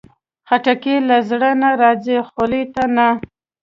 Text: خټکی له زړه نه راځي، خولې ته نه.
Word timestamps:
خټکی 0.47 0.95
له 1.09 1.17
زړه 1.29 1.49
نه 1.61 1.69
راځي، 1.81 2.17
خولې 2.27 2.63
ته 2.73 2.83
نه. 2.95 3.07